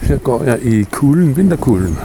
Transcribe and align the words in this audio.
Her 0.00 0.18
går 0.18 0.44
jeg 0.44 0.62
i 0.62 0.82
kulden, 0.82 1.36
vinterkulden. 1.36 1.98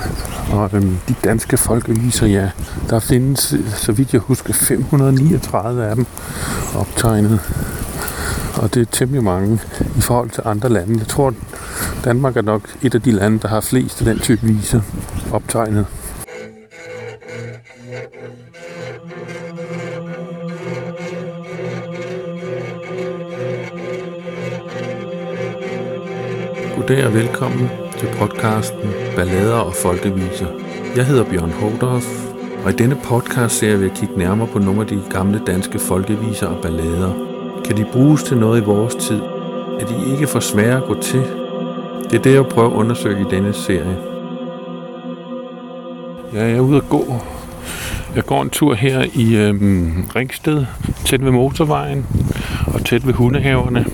Og 0.51 0.69
øhm, 0.73 0.97
de 1.07 1.15
danske 1.23 1.57
folkeviser, 1.57 2.27
ja, 2.27 2.49
der 2.89 2.99
findes, 2.99 3.55
så 3.75 3.91
vidt 3.91 4.13
jeg 4.13 4.21
husker, 4.21 4.53
539 4.53 5.85
af 5.85 5.95
dem 5.95 6.05
optegnet. 6.75 7.39
Og 8.61 8.73
det 8.73 8.81
er 8.81 8.85
temmelig 8.91 9.23
mange 9.23 9.59
i 9.97 10.01
forhold 10.01 10.29
til 10.29 10.41
andre 10.45 10.69
lande. 10.69 10.99
Jeg 10.99 11.07
tror, 11.07 11.33
Danmark 12.03 12.37
er 12.37 12.41
nok 12.41 12.61
et 12.81 12.95
af 12.95 13.01
de 13.01 13.11
lande, 13.11 13.39
der 13.39 13.47
har 13.47 13.61
flest 13.61 14.01
af 14.01 14.05
den 14.05 14.19
type 14.19 14.47
viser 14.47 14.81
optegnet. 15.31 15.85
Goddag 26.91 27.07
og 27.07 27.13
velkommen 27.13 27.69
til 27.97 28.07
podcasten 28.19 28.89
Ballader 29.15 29.55
og 29.55 29.75
Folkeviser. 29.75 30.47
Jeg 30.95 31.05
hedder 31.05 31.23
Bjørn 31.23 31.51
Hodorf, 31.51 32.05
og 32.65 32.71
i 32.71 32.75
denne 32.75 32.97
podcast 33.03 33.55
ser 33.55 33.77
jeg 33.77 33.91
kigge 33.95 34.17
nærmere 34.17 34.47
på 34.47 34.59
nogle 34.59 34.81
af 34.81 34.87
de 34.87 35.01
gamle 35.09 35.41
danske 35.47 35.79
folkeviser 35.79 36.47
og 36.47 36.61
ballader. 36.61 37.13
Kan 37.65 37.77
de 37.77 37.85
bruges 37.93 38.23
til 38.23 38.37
noget 38.37 38.61
i 38.61 38.65
vores 38.65 38.95
tid? 38.95 39.21
Er 39.79 39.85
de 39.85 40.11
ikke 40.13 40.27
for 40.27 40.39
svære 40.39 40.77
at 40.77 40.83
gå 40.83 41.01
til? 41.01 41.23
Det 42.09 42.19
er 42.19 42.23
det, 42.23 42.33
jeg 42.33 42.45
prøver 42.45 42.69
at 42.69 42.73
undersøge 42.73 43.21
i 43.21 43.35
denne 43.35 43.53
serie. 43.53 43.97
Ja, 46.33 46.43
jeg 46.43 46.55
er 46.55 46.59
ude 46.59 46.77
at 46.77 46.89
gå. 46.89 47.15
Jeg 48.15 48.25
går 48.25 48.41
en 48.41 48.49
tur 48.49 48.73
her 48.73 49.05
i 49.13 49.35
øhm, 49.35 50.03
Ringsted, 50.15 50.65
tæt 51.05 51.25
ved 51.25 51.31
motorvejen 51.31 52.05
og 52.73 52.85
tæt 52.85 53.07
ved 53.07 53.13
hundehaverne. 53.13 53.85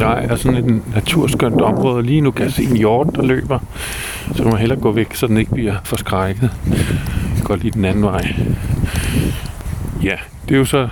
Der 0.00 0.08
er 0.08 0.36
sådan 0.36 0.64
et 0.64 0.94
naturskønt 0.94 1.60
område. 1.60 2.02
Lige 2.02 2.20
nu 2.20 2.30
kan 2.30 2.44
jeg 2.44 2.52
se 2.52 2.62
en 2.62 2.76
hjort, 2.76 3.08
der 3.14 3.22
løber. 3.22 3.58
Så 4.34 4.42
kan 4.42 4.46
man 4.52 4.56
hellere 4.56 4.80
gå 4.80 4.92
væk, 4.92 5.14
så 5.14 5.26
den 5.26 5.36
ikke 5.36 5.50
bliver 5.50 5.74
forskrækket. 5.84 6.50
Jeg 7.36 7.44
går 7.44 7.56
lige 7.56 7.70
den 7.70 7.84
anden 7.84 8.04
vej. 8.04 8.34
Ja, 10.02 10.16
det 10.48 10.54
er 10.54 10.58
jo 10.58 10.64
så 10.64 10.88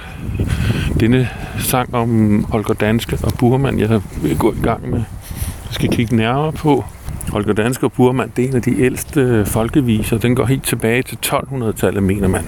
denne 1.00 1.28
sang 1.58 1.94
om 1.94 2.44
Holger 2.44 2.74
Danske 2.74 3.18
og 3.22 3.32
Burman, 3.38 3.78
jeg 3.78 4.00
vil 4.22 4.38
gå 4.38 4.52
i 4.52 4.62
gang 4.62 4.90
med. 4.90 4.98
Jeg 4.98 5.70
skal 5.70 5.88
kigge 5.88 6.16
nærmere 6.16 6.52
på. 6.52 6.84
Holger 7.28 7.52
Danske 7.52 7.86
og 7.86 7.92
Burman, 7.92 8.32
det 8.36 8.44
er 8.44 8.48
en 8.48 8.56
af 8.56 8.62
de 8.62 8.80
ældste 8.80 9.20
øh, 9.20 9.46
folkeviser. 9.46 10.18
Den 10.18 10.34
går 10.34 10.44
helt 10.44 10.64
tilbage 10.64 11.02
til 11.02 11.18
1200-tallet, 11.26 12.02
mener 12.02 12.28
man 12.28 12.44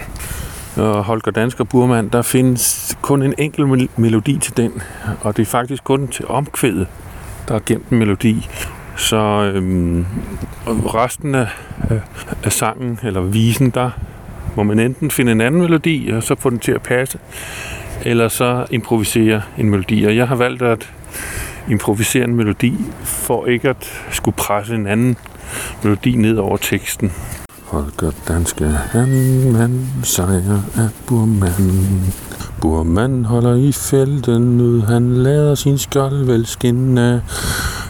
og 0.76 1.04
Holger 1.04 1.30
Dansk 1.30 1.60
og 1.60 1.68
Burmand, 1.68 2.10
der 2.10 2.22
findes 2.22 2.96
kun 3.02 3.22
en 3.22 3.34
enkelt 3.38 3.98
melodi 3.98 4.38
til 4.38 4.56
den, 4.56 4.82
og 5.20 5.36
det 5.36 5.42
er 5.42 5.46
faktisk 5.46 5.84
kun 5.84 6.08
til 6.08 6.26
omkvædet, 6.28 6.86
der 7.48 7.54
er 7.54 7.60
gemt 7.66 7.88
en 7.88 7.98
melodi. 7.98 8.48
Så 8.96 9.16
øhm, 9.54 10.06
resten 10.66 11.34
af, 11.34 11.48
af 12.44 12.52
sangen, 12.52 12.98
eller 13.02 13.20
visen, 13.20 13.70
der 13.70 13.90
må 14.56 14.62
man 14.62 14.78
enten 14.78 15.10
finde 15.10 15.32
en 15.32 15.40
anden 15.40 15.60
melodi, 15.60 16.10
og 16.10 16.22
så 16.22 16.34
få 16.38 16.50
den 16.50 16.58
til 16.58 16.72
at 16.72 16.82
passe, 16.82 17.18
eller 18.04 18.28
så 18.28 18.66
improvisere 18.70 19.42
en 19.58 19.70
melodi. 19.70 20.04
Og 20.04 20.16
jeg 20.16 20.28
har 20.28 20.36
valgt 20.36 20.62
at 20.62 20.92
improvisere 21.70 22.24
en 22.24 22.34
melodi, 22.34 22.74
for 23.04 23.46
ikke 23.46 23.68
at 23.68 24.04
skulle 24.10 24.36
presse 24.36 24.74
en 24.74 24.86
anden 24.86 25.16
melodi 25.82 26.16
ned 26.16 26.36
over 26.36 26.56
teksten. 26.56 27.12
Holger 27.66 28.10
Danske 28.28 28.64
handmand, 28.64 29.80
sejr 30.02 30.60
af 30.76 30.88
Burman. 31.06 32.12
Burman 32.60 33.24
holder 33.24 33.54
i 33.54 33.72
felten 33.72 34.60
ud, 34.60 34.82
han 34.82 35.14
lader 35.14 35.54
sin 35.54 35.78
skjold 35.78 36.24
vel 36.24 36.46
skinne. 36.46 37.22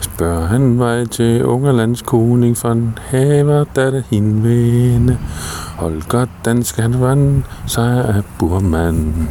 Spørger 0.01 0.47
han 0.47 0.79
vej 0.79 1.05
til 1.05 1.45
Ungerlands 1.45 2.01
koning, 2.01 2.57
for 2.57 2.67
han 2.67 2.97
haver, 3.01 3.63
da 3.75 3.91
det 3.91 4.03
hende 4.09 4.43
vende. 4.43 5.17
Holger 5.77 6.25
Danske 6.45 6.81
handmand, 6.81 7.43
sejr 7.67 8.03
af 8.03 8.23
Burman. 8.39 9.29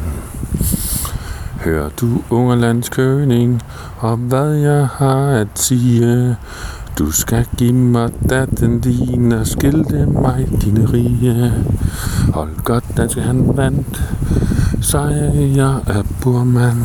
Hør 1.65 1.89
du 2.01 2.23
Ungerlands 2.31 2.89
køning, 2.89 3.63
og 3.99 4.17
hvad 4.17 4.53
jeg 4.53 4.89
har 4.93 5.27
at 5.29 5.49
sige, 5.55 6.37
du 6.99 7.11
skal 7.13 7.47
give 7.57 7.73
mig 7.73 8.11
datten 8.31 8.81
din 8.81 9.33
og 9.33 9.47
skilte 9.47 10.07
mig 10.07 10.49
dine 10.63 10.93
rige. 10.93 11.53
Hold 12.35 12.65
godt, 12.65 12.85
danske 12.97 13.21
han 13.21 13.57
vandt, 13.57 14.03
så 14.81 14.99
jeg 15.57 15.81
er 15.87 16.03
burmand. 16.23 16.85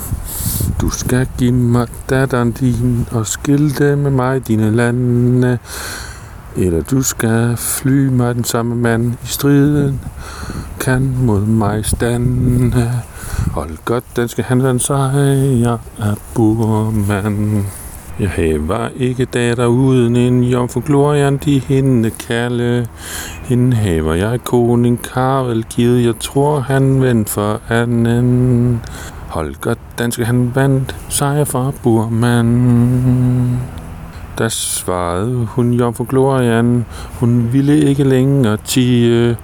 Du 0.82 0.90
skal 0.90 1.28
give 1.38 1.52
mig 1.52 1.88
datteren 2.10 2.52
din 2.52 3.08
og 3.12 3.28
skilte 3.28 3.96
med 3.96 4.12
mig 4.12 4.48
dine 4.48 4.76
lande. 4.76 5.58
Eller 6.56 6.82
du 6.82 7.02
skal 7.02 7.58
fly 7.58 8.08
mig 8.08 8.36
den 8.36 8.44
samme 8.44 8.76
mand 8.76 9.14
i 9.14 9.28
striden, 9.28 10.00
kan 10.80 11.16
mod 11.18 11.42
mig 11.42 11.86
stande. 11.86 12.92
Hold 13.52 13.78
godt, 13.86 14.04
danske 14.16 14.44
han 14.44 14.62
han 14.62 14.80
være 14.90 15.60
jeg 15.60 15.78
er 16.00 16.16
Burman. 16.36 17.66
Jeg 18.22 18.58
var 18.68 18.92
ikke 18.96 19.26
datter 19.26 19.66
uden 19.66 20.16
en 20.16 20.44
jomfru 20.44 20.82
Glorian, 20.86 21.38
de 21.38 21.60
hende 21.60 22.10
kalde. 22.10 22.88
Hende 23.44 23.78
haver 23.78 24.14
jeg 24.14 24.44
koning 24.44 25.02
Karel 25.02 25.64
givet, 25.64 26.06
jeg 26.06 26.14
tror 26.20 26.60
han 26.60 27.02
vendt 27.02 27.30
for 27.30 27.62
anden. 27.70 28.82
Holger 29.28 29.76
Danske 29.98 30.26
han 30.26 30.56
vandt 30.56 30.96
sejr 31.10 31.44
fra 31.44 31.72
Burman. 31.84 33.60
Da 34.42 34.50
svarede 34.50 35.48
hun 35.50 35.74
jomfru 35.74 36.06
Glorian, 36.10 36.86
hun 37.20 37.54
ville 37.54 37.80
ikke 37.80 38.04
længere 38.04 38.58
tige. 38.58 39.38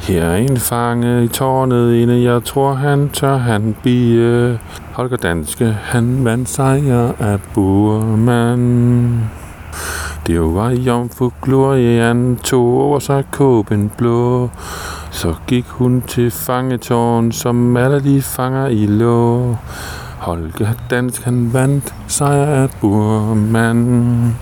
Her 0.00 0.24
er 0.24 0.36
en 0.36 0.56
fange 0.56 1.24
i 1.24 1.28
tårnet 1.28 1.94
inde, 1.94 2.22
jeg 2.22 2.44
tror 2.44 2.72
han 2.72 3.08
tør 3.08 3.36
han 3.36 3.76
bie. 3.82 4.58
Holger 4.92 5.16
Danske, 5.16 5.76
han 5.82 6.24
vandt 6.24 6.48
sejr 6.48 7.12
af 7.18 7.38
Burman. 7.54 9.20
Det 10.26 10.40
var 10.40 10.70
jomfru 10.70 11.30
Glorian, 11.42 12.38
tog 12.42 12.80
over 12.80 12.98
sig 12.98 13.24
kåben 13.30 13.90
blå. 13.98 14.50
Så 15.10 15.34
gik 15.46 15.66
hun 15.68 16.02
til 16.06 16.30
fangetårn, 16.30 17.32
som 17.32 17.76
alle 17.76 18.00
de 18.00 18.22
fanger 18.22 18.66
i 18.66 18.86
lå. 18.86 19.56
Holger 20.18 20.68
Dansk, 20.90 21.22
han 21.22 21.52
vandt 21.52 21.94
sejr 22.06 22.46
af 22.46 22.70
Burman. 22.80 24.36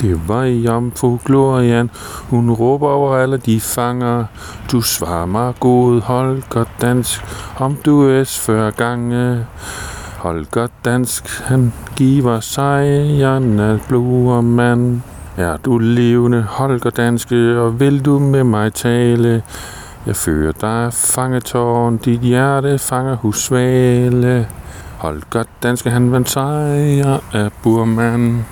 Det 0.00 0.28
var 0.28 0.44
jomfru 0.44 1.18
Glorian, 1.24 1.90
hun 2.30 2.50
råber 2.50 2.88
over 2.88 3.16
alle 3.16 3.36
de 3.36 3.60
fanger. 3.60 4.24
Du 4.72 4.80
svarer 4.80 5.26
mig 5.26 5.54
god, 5.60 6.00
Holger 6.00 6.64
Dansk, 6.80 7.24
om 7.58 7.76
du 7.84 8.08
er 8.08 8.24
før 8.24 8.70
gange. 8.70 9.46
Holger 10.18 10.66
Dansk, 10.84 11.42
han 11.44 11.72
giver 11.96 12.40
sejren 12.40 13.60
af 13.60 13.78
blod. 13.88 15.00
Er 15.36 15.56
du 15.56 15.78
levende, 15.78 16.42
Holger 16.42 16.90
Danske, 16.90 17.60
og 17.60 17.80
vil 17.80 18.04
du 18.04 18.18
med 18.18 18.44
mig 18.44 18.74
tale? 18.74 19.42
Jeg 20.06 20.16
fører 20.16 20.52
dig 20.52 20.92
fangetårn, 20.92 21.96
dit 21.96 22.20
hjerte 22.20 22.78
fanger 22.78 23.16
Hold 24.98 25.22
godt, 25.30 25.32
Holger 25.32 25.44
Danske, 25.62 25.90
han 25.90 26.12
vandt 26.12 26.30
sejr 26.30 27.20
af 27.32 27.50
Burman. 27.62 28.44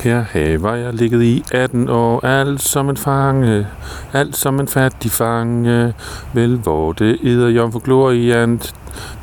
Her 0.00 0.20
haver 0.20 0.74
jeg 0.74 0.94
ligget 0.94 1.22
i 1.22 1.44
18 1.52 1.88
år, 1.88 2.26
alt 2.26 2.62
som 2.62 2.88
en 2.88 2.96
fange, 2.96 3.66
alt 4.12 4.36
som 4.36 4.60
en 4.60 4.68
fattig 4.68 5.10
fange. 5.10 5.94
Vel, 6.32 6.56
hvor 6.56 6.92
det 6.92 7.18
edder 7.22 7.48
jomfru 7.48 7.80
gloriant, 7.84 8.74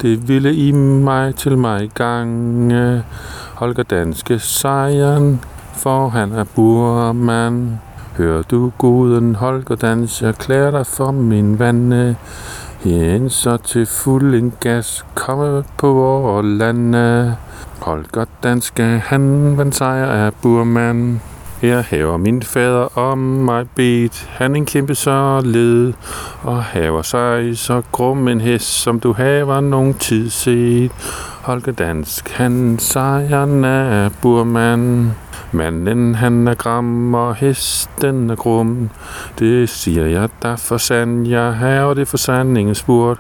det 0.02 0.28
ville 0.28 0.56
i 0.56 0.72
mig 0.72 1.36
til 1.36 1.58
mig 1.58 1.92
gange. 1.94 3.04
Holger 3.54 3.84
Danske 3.84 4.40
sejren, 4.40 5.42
for 5.74 6.10
han 6.10 6.32
er 6.32 6.44
burmand. 6.56 7.70
Hør 8.18 8.42
du 8.42 8.72
guden 8.78 9.36
Holger 9.36 9.76
Dans, 9.76 10.22
jeg 10.22 10.36
klæder 10.36 10.72
dig 10.72 10.86
for 10.86 11.12
min 11.12 11.60
vande. 11.60 12.16
Hen 12.88 13.30
så 13.30 13.58
til 13.58 13.86
fuld 13.86 14.36
en 14.36 14.54
gas, 14.60 15.06
komme 15.16 15.64
på 15.78 15.94
vores 15.94 16.46
lande. 16.46 17.36
Holger 17.82 18.26
Danske, 18.44 18.84
han 18.84 19.54
vandt 19.58 19.76
sejr 19.76 20.06
af 20.06 20.32
Burman. 20.42 21.22
Her 21.62 21.82
haver 21.82 22.18
min 22.18 22.44
fader 22.44 22.98
om 22.98 23.18
mig 23.18 23.66
bedt, 23.76 24.30
han 24.30 24.56
en 24.56 24.66
kæmpe 24.66 24.96
så 24.96 25.42
led, 25.46 25.94
og 26.44 26.64
haver 26.64 27.02
sig 27.02 27.58
så 27.58 27.82
grum 27.92 28.28
en 28.28 28.42
hest, 28.42 28.82
som 28.82 29.00
du 29.00 29.14
haver 29.14 29.62
nogen 29.62 29.94
tid 29.94 30.30
set. 30.30 30.92
Holger 31.42 31.72
Dansk, 31.72 32.30
han 32.30 32.80
sejren 32.80 33.64
er 33.64 34.10
Burman. 34.22 35.12
Manden 35.52 36.16
han 36.16 36.48
er 36.48 36.54
gram, 36.54 37.14
og 37.14 37.36
hesten 37.36 38.30
er 38.30 38.36
grum. 38.36 38.90
Det 39.40 39.70
siger 39.70 40.06
jeg 40.06 40.30
der 40.42 40.56
for 40.56 40.78
sand, 40.78 41.28
jeg 41.28 41.54
haver 41.54 41.94
det 41.94 42.08
for 42.08 42.18
sandingen 42.18 42.76
spurgt. 42.76 43.20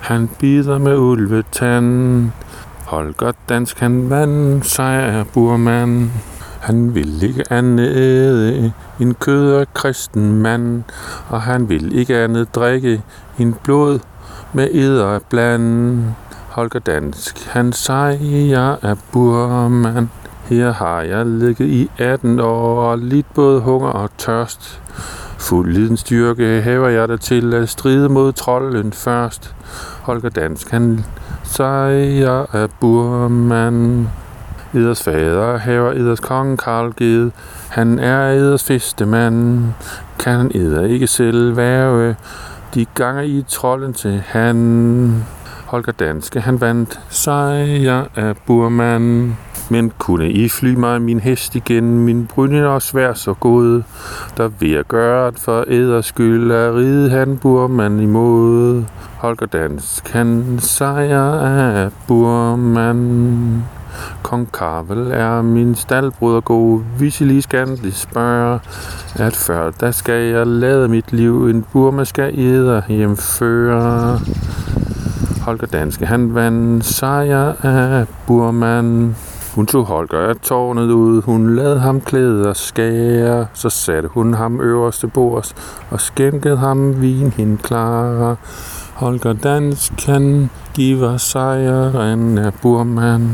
Han 0.00 0.28
bider 0.38 0.78
med 0.78 0.98
ulvetand. 0.98 2.30
Holger 2.84 3.32
Dansk, 3.48 3.80
han 3.80 4.10
vand, 4.10 4.62
sejr 4.62 5.24
Burman. 5.34 6.10
Han 6.66 6.94
vil 6.94 7.22
ikke 7.22 7.52
andet 7.52 8.72
en 9.00 9.14
kød 9.14 9.52
af 9.52 9.74
kristen 9.74 10.42
mand, 10.42 10.84
og 11.28 11.42
han 11.42 11.68
vil 11.68 11.98
ikke 11.98 12.16
andet 12.16 12.54
drikke 12.54 13.02
en 13.38 13.54
blod 13.62 13.98
med 14.52 14.68
eder 14.72 15.18
bland. 15.30 16.02
Holger 16.48 16.80
Dansk, 16.80 17.46
han 17.46 17.72
sejrer 17.72 18.76
af 18.82 18.96
burmand. 19.12 20.08
Her 20.44 20.72
har 20.72 21.00
jeg 21.00 21.26
ligget 21.26 21.68
i 21.68 21.90
18 21.98 22.40
år 22.40 22.82
og 22.82 22.98
lidt 22.98 23.34
både 23.34 23.60
hunger 23.60 23.88
og 23.88 24.10
tørst. 24.18 24.82
Fuld 25.38 25.72
lidens 25.72 26.00
styrke 26.00 26.62
hæver 26.62 26.88
jeg 26.88 27.08
dig 27.08 27.20
til 27.20 27.54
at 27.54 27.68
stride 27.68 28.08
mod 28.08 28.32
trolden 28.32 28.92
først. 28.92 29.54
Holger 30.02 30.28
Dansk, 30.28 30.70
han 30.70 31.04
sejrer 31.42 32.46
af 32.52 32.68
burmand. 32.80 34.06
Eders 34.76 35.02
fader 35.02 35.58
haver 35.58 35.92
Eders 35.92 36.20
konge 36.20 36.56
Karl 36.56 36.92
givet. 36.92 37.32
Han 37.68 37.98
er 37.98 38.30
Eders 38.30 38.64
festemand. 38.64 39.64
Kan 40.18 40.50
Eder 40.54 40.84
ikke 40.84 41.06
selv 41.06 41.56
være? 41.56 42.14
De 42.74 42.86
ganger 42.94 43.22
i 43.22 43.44
trolden 43.48 43.92
til 43.92 44.22
han. 44.26 45.26
Holger 45.66 45.92
Danske, 45.92 46.40
han 46.40 46.60
vandt 46.60 47.00
sejr 47.08 48.04
af 48.14 48.34
Burman. 48.46 49.36
Men 49.70 49.92
kunne 49.98 50.30
I 50.30 50.48
fly 50.48 50.74
mig 50.74 51.02
min 51.02 51.20
hest 51.20 51.54
igen, 51.54 51.98
min 51.98 52.26
brynje 52.26 52.66
og 52.66 52.82
svær 52.82 53.14
så 53.14 53.34
god, 53.34 53.82
der 54.36 54.48
vil 54.48 54.70
jeg 54.70 54.84
gøre 54.84 55.26
at 55.26 55.38
for 55.38 55.64
æders 55.68 56.06
skyld, 56.06 56.52
at 56.52 56.74
ride 56.74 57.10
han 57.10 57.36
Burman 57.36 58.00
imod. 58.00 58.84
Holger 59.18 59.46
Dansk, 59.46 60.08
han 60.08 60.58
sejr 60.58 61.32
af 61.40 61.90
Burman. 62.08 63.64
Kong 64.22 64.52
Karvel 64.52 65.10
er 65.12 65.42
min 65.42 65.74
staldbruder 65.74 66.40
god, 66.40 66.80
hvis 66.98 67.20
I 67.20 67.24
lige 67.24 67.42
skal 67.42 67.92
spørge, 67.92 68.60
at 69.14 69.36
før 69.36 69.70
der 69.70 69.90
skal 69.90 70.22
jeg 70.24 70.46
lade 70.46 70.88
mit 70.88 71.12
liv, 71.12 71.46
en 71.46 71.64
burma 71.72 72.04
skal 72.04 72.38
æder 72.38 72.82
hjemføre. 72.88 74.20
Holger 75.46 75.66
Danske, 75.66 76.06
han 76.06 76.34
vandt 76.34 76.84
sejr 76.84 77.52
af 77.62 78.06
Burman. 78.26 79.16
Hun 79.54 79.66
tog 79.66 79.84
Holger 79.84 80.18
af 80.18 80.36
tårnet 80.36 80.90
ud, 80.90 81.22
hun 81.22 81.56
lad 81.56 81.78
ham 81.78 82.00
klæde 82.00 82.48
og 82.48 82.56
skære, 82.56 83.46
så 83.54 83.70
satte 83.70 84.08
hun 84.08 84.34
ham 84.34 84.60
øverst 84.60 85.00
til 85.00 85.06
bords 85.06 85.54
og 85.90 86.00
skænkede 86.00 86.56
ham 86.56 87.00
vin 87.00 87.32
hin 87.32 87.58
klare. 87.62 88.36
Holger 88.94 89.32
Dansk 89.32 89.92
kan 89.98 90.50
give 90.74 91.18
sejren 91.18 92.38
af 92.38 92.54
Burman. 92.62 93.30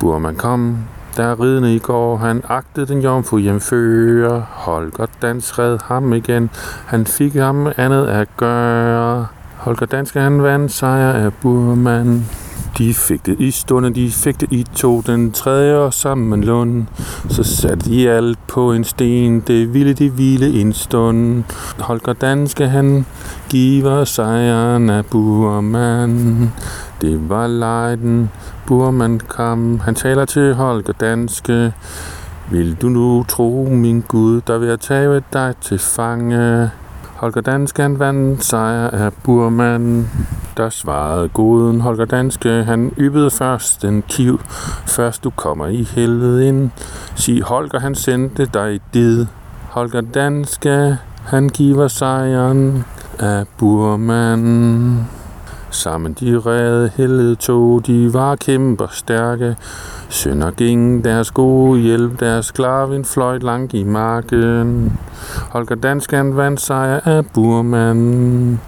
Burman 0.00 0.36
kom, 0.36 0.78
der 1.16 1.40
ridende 1.40 1.74
i 1.74 1.78
går, 1.78 2.16
han 2.16 2.42
agtede 2.48 2.86
den 2.86 3.00
jomfru 3.00 3.38
hjemfører. 3.38 4.42
Holger 4.50 5.06
Dansk 5.22 5.58
red 5.58 5.78
ham 5.84 6.12
igen, 6.12 6.50
han 6.86 7.06
fik 7.06 7.34
ham 7.34 7.66
andet 7.76 8.06
at 8.06 8.28
gøre. 8.36 9.26
Holger 9.66 9.86
Danske 9.86 10.20
han 10.20 10.42
vandt 10.42 10.72
sejr 10.72 11.12
af 11.12 11.34
Burman. 11.34 12.24
De 12.78 12.94
fik 12.94 13.26
det 13.26 13.40
i 13.40 13.50
stunden, 13.50 13.94
de 13.94 14.10
fik 14.10 14.40
det 14.40 14.52
i 14.52 14.66
to, 14.74 15.00
den 15.00 15.32
tredje 15.32 15.76
og 15.76 15.94
sammen 15.94 16.44
lund. 16.44 16.86
Så 17.28 17.42
satte 17.42 17.90
de 17.90 18.10
alt 18.10 18.38
på 18.48 18.72
en 18.72 18.84
sten, 18.84 19.40
det 19.40 19.74
ville 19.74 19.92
de 19.92 20.10
hvile 20.10 20.60
en 20.60 20.72
stund. 20.72 21.44
Holger 21.80 22.12
Danske 22.12 22.68
han 22.68 23.06
giver 23.48 24.04
sejren 24.04 24.90
af 24.90 25.06
Burman. 25.06 26.52
Det 27.00 27.28
var 27.28 27.46
lejden, 27.46 28.30
Burman 28.66 29.20
kom, 29.28 29.80
han 29.80 29.94
taler 29.94 30.24
til 30.24 30.54
Holger 30.54 30.92
Danske. 30.92 31.72
Vil 32.50 32.76
du 32.82 32.88
nu 32.88 33.24
tro, 33.28 33.68
min 33.70 34.04
Gud, 34.08 34.40
der 34.40 34.58
vil 34.58 34.68
jeg 34.68 34.80
tage 34.80 35.22
dig 35.32 35.54
til 35.60 35.78
fange? 35.78 36.70
Holger 37.16 37.40
Dansken 37.40 37.98
vandt 37.98 38.44
sejr 38.44 38.90
af 38.90 39.12
Burman. 39.24 40.10
Der 40.56 40.70
svarede 40.70 41.28
goden 41.28 41.80
Holger 41.80 42.04
Danske, 42.04 42.64
han 42.64 42.92
yppede 42.98 43.30
først 43.30 43.82
den 43.82 44.02
kiv. 44.02 44.40
Først 44.86 45.24
du 45.24 45.30
kommer 45.30 45.66
i 45.66 45.82
helvede 45.82 46.48
ind. 46.48 46.70
Sig 47.14 47.42
Holger, 47.42 47.78
han 47.78 47.94
sendte 47.94 48.46
dig 48.46 48.80
did. 48.94 49.26
Holger 49.70 50.00
Danske, 50.00 50.96
han 51.26 51.48
giver 51.48 51.88
sejren 51.88 52.84
af 53.18 53.44
Burman. 53.58 55.08
Sammen 55.70 56.12
de 56.12 56.38
redde 56.46 56.90
heldet 56.96 57.38
tog, 57.38 57.86
de 57.86 58.14
var 58.14 58.36
kæmper 58.36 58.86
stærke. 58.90 59.56
Sønder 60.08 60.50
ging 60.50 61.04
deres 61.04 61.30
gode 61.30 61.80
hjælp, 61.80 62.20
deres 62.20 62.50
klarvin 62.50 63.04
fløjt 63.04 63.42
langt 63.42 63.74
i 63.74 63.84
marken. 63.84 64.92
Holger 65.50 65.74
Danskan 65.74 66.36
vandt 66.36 66.60
sejr 66.60 67.00
af 67.04 67.26
Burman. 67.34 68.60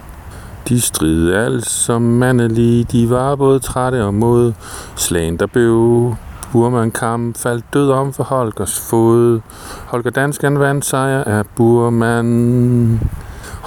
De 0.69 0.81
strid 0.81 1.33
alt 1.33 1.65
som 1.65 2.01
mandelige, 2.01 2.83
de 2.83 3.09
var 3.09 3.35
både 3.35 3.59
trætte 3.59 4.03
og 4.03 4.13
mod. 4.13 4.53
Slagen 4.95 5.37
der 5.37 5.45
blev 5.45 6.15
Burman 6.51 6.91
kamp 6.91 7.37
faldt 7.37 7.65
død 7.73 7.91
om 7.91 8.13
for 8.13 8.23
Holgers 8.23 8.79
fod. 8.89 9.39
Holger 9.85 10.11
Danskan 10.11 10.59
vandt 10.59 10.85
sejr 10.85 11.23
af 11.23 11.45
Burman. 11.55 12.99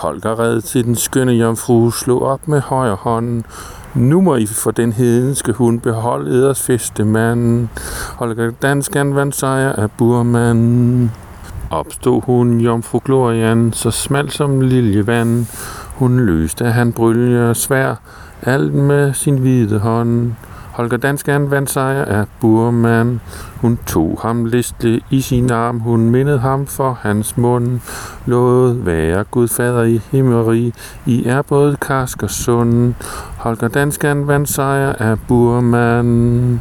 Holger 0.03 0.39
red 0.39 0.61
til 0.61 0.85
den 0.85 0.97
skønne 0.97 1.33
jomfru, 1.33 1.91
slog 1.91 2.23
op 2.23 2.49
med 2.49 2.61
højre 2.61 2.95
hånd. 2.95 3.45
Nu 3.95 4.21
må 4.21 4.37
I 4.37 4.47
for 4.47 4.71
den 4.71 4.93
hedenske 4.93 5.53
hund 5.53 5.81
beholde 5.81 6.31
eders 6.31 6.63
feste 6.63 7.05
mand. 7.05 7.69
Holger 8.17 8.51
Danskan 8.63 9.15
vandt 9.15 9.35
sejr 9.37 9.73
af 9.73 9.91
burmanden. 9.91 11.13
Opstod 11.71 12.23
hun 12.23 12.61
jomfru 12.61 13.01
Glorian, 13.05 13.73
så 13.73 13.91
smalt 13.91 14.33
som 14.33 14.61
liljevand. 14.61 15.47
Hun 15.95 16.21
løste 16.21 16.65
han 16.65 16.93
brylje 16.93 17.55
svær, 17.55 17.95
alt 18.43 18.75
med 18.75 19.15
sin 19.15 19.39
hvide 19.39 19.79
hånd. 19.79 20.33
Holger 20.73 20.97
Danskan 20.97 21.51
vandt 21.51 21.71
sejr 21.71 22.05
af 22.05 22.25
Burman. 22.41 23.21
Hun 23.57 23.79
tog 23.87 24.19
ham 24.23 24.45
listelig 24.45 25.01
i 25.11 25.21
sin 25.21 25.51
arm, 25.51 25.79
hun 25.79 26.11
mindede 26.11 26.39
ham 26.39 26.67
for 26.67 26.99
hans 27.01 27.37
mund. 27.37 27.81
Lået 28.27 28.87
være 28.87 29.25
Gud 29.25 29.49
fader 29.49 29.83
i 29.83 30.01
himmeri, 30.13 30.73
I 31.07 31.25
er 31.27 31.43
både 31.43 31.77
karsk 31.77 32.23
og 32.23 32.31
sund. 32.31 32.95
Holger 33.39 33.69
Danskan 33.69 34.27
vandt 34.27 34.49
sejr 34.49 34.93
af 34.93 35.17
Burman. 35.29 36.61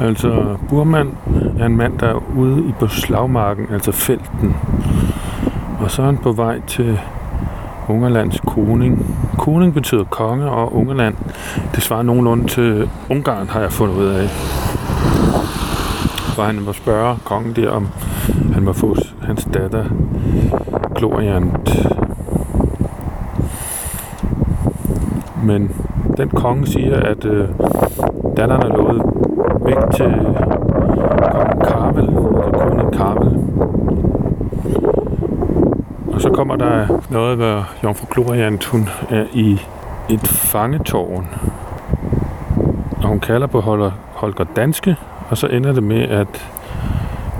Altså, 0.00 0.56
Burman 0.68 1.10
er 1.58 1.66
en 1.66 1.76
mand, 1.76 1.98
der 1.98 2.06
er 2.06 2.22
ude 2.36 2.68
i 2.68 2.74
på 2.80 2.86
slagmarken, 2.86 3.66
altså 3.72 3.92
felten. 3.92 4.56
Og 5.80 5.90
så 5.90 6.02
er 6.02 6.06
han 6.06 6.18
på 6.18 6.32
vej 6.32 6.60
til 6.66 7.00
Ungerlands 7.88 8.40
koning. 8.40 9.16
Koning 9.38 9.74
betyder 9.74 10.04
konge, 10.04 10.50
og 10.50 10.76
Ungerland, 10.76 11.14
det 11.74 11.82
svarer 11.82 12.02
nogenlunde 12.02 12.46
til 12.46 12.90
Ungarn, 13.10 13.48
har 13.48 13.60
jeg 13.60 13.72
fundet 13.72 13.96
ud 13.96 14.06
af. 14.06 14.28
Hvor 16.34 16.44
han 16.44 16.60
må 16.60 16.72
spørge 16.72 17.16
kongen 17.24 17.56
der, 17.56 17.70
om 17.70 17.88
han 18.52 18.62
må 18.62 18.72
få 18.72 18.96
hans 19.22 19.48
datter 19.54 19.84
Gloriant. 20.94 21.86
Men 25.44 25.70
den 26.16 26.28
konge 26.28 26.66
siger, 26.66 26.96
at 27.00 27.24
øh, 27.24 27.48
datteren 28.36 28.62
er 28.62 28.76
lovet 28.76 29.02
væk 29.66 29.76
til 29.94 30.12
kong 31.32 31.62
Karvel, 31.64 32.04
eller 32.04 32.50
konen 32.52 32.92
Karvel. 32.92 33.65
Og 36.16 36.22
så 36.22 36.30
kommer 36.30 36.56
der 36.56 37.00
noget, 37.10 37.36
hvor 37.36 37.70
Jomfru 37.84 38.06
Gloriant, 38.10 38.64
hun 38.64 38.88
er 39.10 39.24
i 39.32 39.60
et 40.08 40.28
fangetårn. 40.28 41.26
Og 43.02 43.08
hun 43.08 43.20
kalder 43.20 43.46
på 43.46 43.60
Holger, 43.60 43.90
Holger 44.12 44.44
Danske, 44.56 44.96
og 45.28 45.36
så 45.36 45.46
ender 45.46 45.72
det 45.72 45.82
med, 45.82 46.02
at 46.02 46.50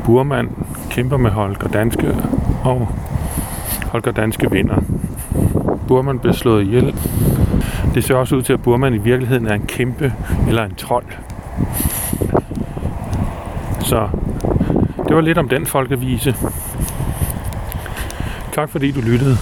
Burman 0.05 0.51
kæmper 0.91 1.17
med 1.17 1.31
Holger 1.31 1.69
Danske, 1.69 2.17
og 2.65 2.89
Holger 3.93 4.13
Danske 4.13 4.51
vinder. 4.51 4.77
Burman 5.89 6.19
bliver 6.19 6.35
slået 6.35 6.63
ihjel. 6.63 6.95
Det 7.95 8.05
ser 8.05 8.15
også 8.15 8.37
ud 8.37 8.43
til, 8.43 8.53
at 8.53 8.63
Burman 8.63 8.95
i 8.95 8.99
virkeligheden 8.99 9.47
er 9.47 9.55
en 9.55 9.67
kæmpe 9.67 10.13
eller 10.49 10.65
en 10.65 10.75
trold. 10.75 11.07
Så 13.81 14.09
det 15.09 15.17
var 15.17 15.21
lidt 15.21 15.39
om 15.39 15.49
den 15.49 15.67
folkevise. 15.67 16.35
Tak 18.57 18.71
fordi 18.71 18.91
du 18.93 19.01
lyttede. 19.01 19.37